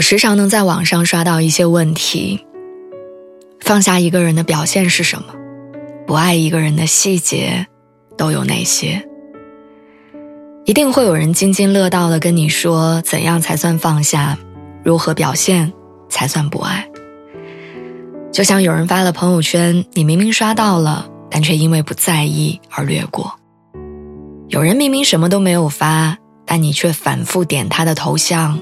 [0.00, 2.46] 我时常能在网上刷到一些问题：
[3.60, 5.34] 放下一个人的表现是什么？
[6.06, 7.66] 不爱一个人的细节
[8.16, 9.06] 都有哪些？
[10.64, 14.38] 一定会有人津津乐道的跟你说，怎样才算放下？
[14.82, 15.70] 如何表现
[16.08, 16.88] 才算不爱？
[18.32, 23.26] 就像有人发了朋友圈，你明明刷到了，但却因为不在意而略过；
[24.48, 28.58] 有人明明什么都没有发，但你却反复点他的头像。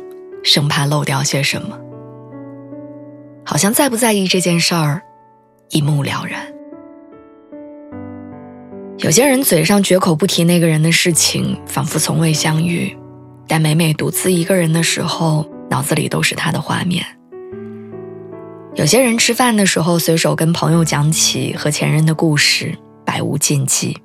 [0.48, 1.78] 生怕漏掉些什么，
[3.44, 5.02] 好像在不在意这件事儿，
[5.68, 6.40] 一目了然。
[8.96, 12.96] 有些人嘴上绝口不提那个人的事情，仿佛从未相遇，
[13.46, 17.04] 但每每独自一个人的时候，脑子里都是他的画面。
[18.74, 22.74] 有些人吃饭的时候，随手跟朋友讲起和前任的故事，
[23.04, 23.98] 百无禁忌，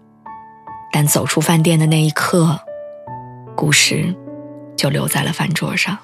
[0.91, 2.59] 但走出饭店的那一刻，
[3.55, 4.13] 故事
[4.75, 5.97] 就留在了饭桌上。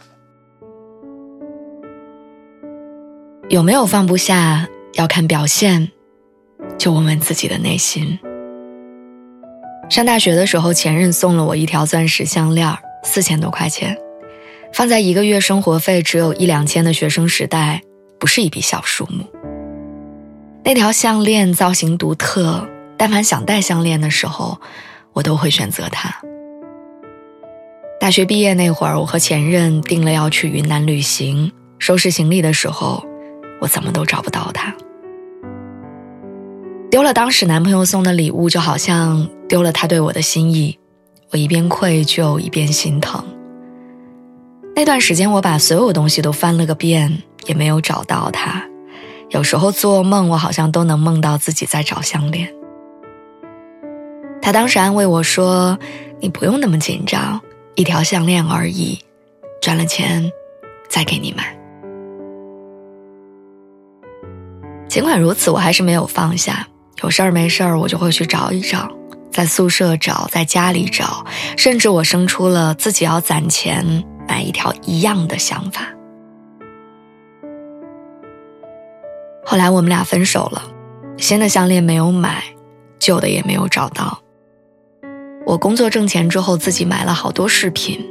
[3.49, 4.67] 有没有放不下？
[4.93, 5.89] 要看表现，
[6.77, 8.19] 就问问自己的内心。
[9.89, 12.71] 上大学的时候，前任送了我一条钻石项链，
[13.03, 13.97] 四千多块钱，
[14.71, 17.81] 放在一个月生活费只有一两千的学生时代，
[18.19, 19.25] 不是一笔小数目。
[20.63, 24.61] 那条项链造型独特，但凡想戴项链的时候，
[25.13, 26.21] 我都会选择它。
[27.99, 33.08] 大学毕业那会儿，我和前任定了要去云南旅行，收拾行李的时候。
[33.59, 34.73] 我怎么都找不到他，
[36.89, 40.79] 丢了当时男朋友送的礼物，就好像丢了他对我的心意。
[41.31, 43.23] 我一边愧疚一边心疼。
[44.75, 48.63] 那段时间，我把所有东西都翻了个遍，也没有找到他。
[49.29, 52.51] 有时候做梦，我好像都能梦到自己在找项链。
[54.41, 55.77] 他当时安慰我说
[56.19, 57.39] ：“你不用那么紧张，
[57.75, 58.97] 一条项链而已，
[59.61, 60.31] 赚了钱
[60.89, 61.55] 再给你买。”
[64.89, 66.67] 尽管如此，我还是没有放下。
[67.03, 68.91] 有事儿没事儿，我就会去找一找，
[69.31, 71.23] 在宿舍找，在家里找，
[71.55, 75.83] 甚至我生出了自己要攒钱买一条一样的想法。
[79.45, 80.63] 后来我们俩分手了，
[81.17, 82.43] 新的项链没有买，
[82.97, 84.19] 旧的也没有找到。
[85.45, 88.03] 我工作挣钱之后，自己买了好多饰品，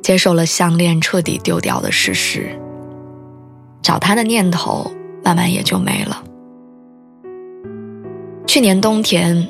[0.00, 2.56] 接受了项链彻底丢掉的事实。
[3.82, 4.90] 找他的念头。
[5.24, 6.24] 慢慢也就没了。
[8.46, 9.48] 去年冬天，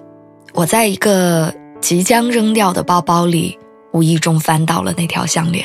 [0.52, 3.58] 我在一个即将扔掉的包包里，
[3.92, 5.64] 无意中翻到了那条项链。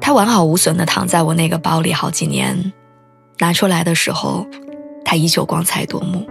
[0.00, 2.72] 它完好无损的躺在我那个包里好几年，
[3.38, 4.46] 拿出来的时候，
[5.04, 6.26] 它依旧光彩夺目。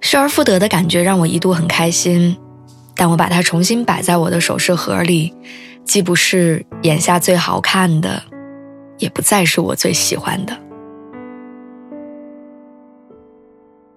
[0.00, 2.36] 失而复得的感觉让我一度很开心，
[2.94, 5.34] 但我把它重新摆在我的首饰盒里，
[5.84, 8.22] 既不是眼下最好看的。
[8.98, 10.56] 也不再是我最喜欢的。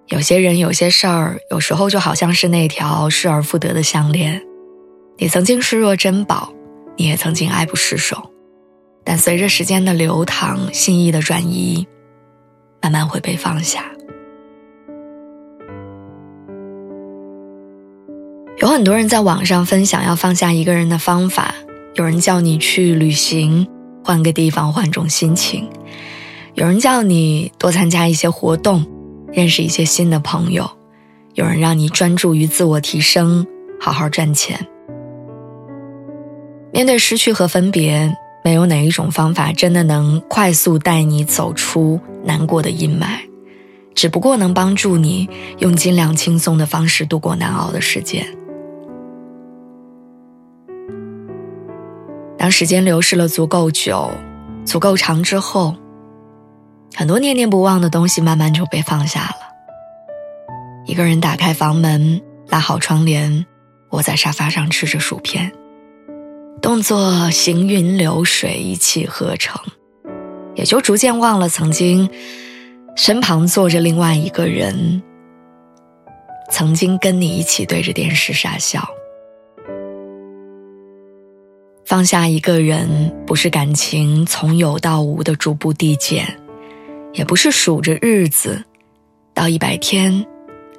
[0.07, 4.41] 有些人，有些事儿，有时候就好像是那条失而复得的项链，
[5.17, 6.53] 你曾经视若珍宝，
[6.97, 8.31] 你也曾经爱不释手，
[9.05, 11.87] 但随着时间的流淌，心意的转移，
[12.81, 13.85] 慢慢会被放下。
[18.57, 21.55] 有很多人在网上分享要放下一个人的方法，
[21.95, 23.65] 有人叫你去旅行。
[24.03, 25.69] 换个地方，换种心情。
[26.55, 28.85] 有人叫你多参加一些活动，
[29.31, 30.65] 认识一些新的朋友；
[31.35, 33.45] 有人让你专注于自我提升，
[33.79, 34.67] 好好赚钱。
[36.73, 43.19] 面对失去和分别，没有哪一种方法真的能快速带你走出难过的阴霾，
[43.93, 45.29] 只不过能帮助你
[45.59, 48.25] 用尽量轻松的方式度过难熬的时间。
[52.41, 54.09] 当时间流逝了足够久、
[54.65, 55.75] 足够长之后，
[56.95, 59.35] 很多念念不忘的东西慢慢就被放下了。
[60.87, 63.45] 一个人打开房门，拉好窗帘，
[63.91, 65.51] 窝在沙发上吃着薯片，
[66.63, 69.61] 动作行云流水，一气呵成，
[70.55, 72.09] 也就逐渐忘了曾经
[72.95, 75.03] 身旁坐着另外一个人，
[76.49, 78.83] 曾经跟你一起对着电视傻笑。
[81.91, 86.39] 放下一个人，不是感情从有到无的逐步递减，
[87.11, 88.63] 也不是数着日子，
[89.33, 90.25] 到一百天，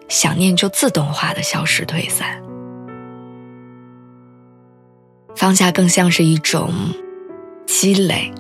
[0.09, 2.41] 想念就自动化的消失退散。
[5.37, 6.73] 放下更像是一种
[7.67, 8.33] 积累，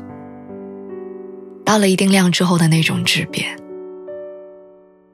[1.66, 3.54] 到了一定量之后的那种质变。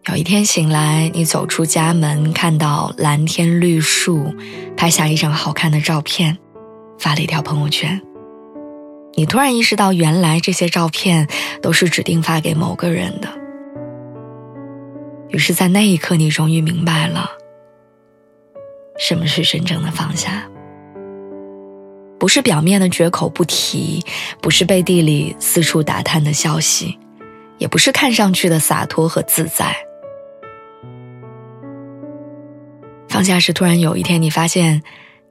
[0.09, 4.33] 有一天醒来，你走出家门，看到蓝天绿树，
[4.77, 6.39] 拍下一张好看的照片，
[6.99, 8.01] 发了一条朋友圈。
[9.15, 11.27] 你突然意识到，原来这些照片
[11.61, 13.29] 都是指定发给某个人的。
[15.31, 17.31] 于是，在那一刻，你终于明白了，
[18.99, 20.49] 什么是真正的放下。
[22.19, 24.05] 不是表面的绝口不提，
[24.41, 26.99] 不是背地里四处打探的消息，
[27.59, 29.77] 也不是看上去的洒脱和自在。
[33.09, 34.83] 放下时，突然有一天，你发现，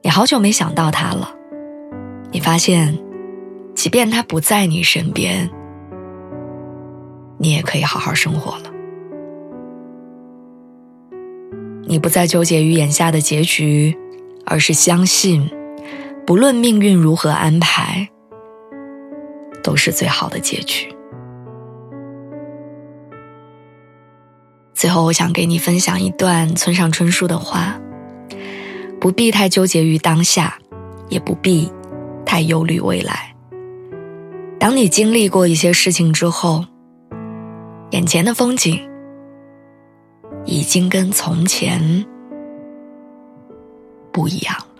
[0.01, 1.33] 你好久没想到他了。
[2.31, 2.97] 你发现，
[3.73, 5.49] 即便他不在你身边，
[7.37, 8.71] 你也可以好好生活了。
[11.85, 13.97] 你不再纠结于眼下的结局，
[14.45, 15.49] 而是相信，
[16.25, 18.09] 不论命运如何安排，
[19.63, 20.93] 都是最好的结局。
[24.73, 27.79] 最后，我想给你分享一段村上春树的话：
[28.99, 30.59] 不必太纠结于当下，
[31.07, 31.71] 也不必
[32.37, 33.33] 太忧虑未来。
[34.59, 36.63] 当你经历过一些事情之后，
[37.89, 38.79] 眼前的风景
[40.45, 42.05] 已经跟从前
[44.11, 44.76] 不一样了。